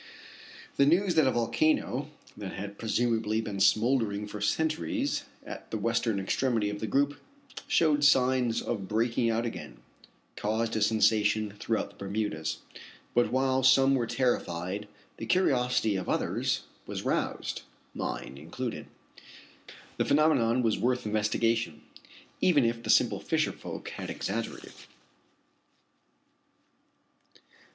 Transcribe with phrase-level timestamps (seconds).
[0.77, 6.19] The news that a volcano, that had presumably been smouldering for centuries at the western
[6.19, 7.19] extremity of the group,
[7.67, 9.77] showed signs of breaking out again,
[10.35, 12.61] caused a sensation throughout the Bermudas.
[13.13, 14.87] But while some were terrified,
[15.17, 17.61] the curiosity of others was aroused,
[17.93, 18.87] mine included.
[19.97, 21.83] The phenomenon was worth investigation,
[22.41, 24.73] even if the simple fisher folk had exaggerated.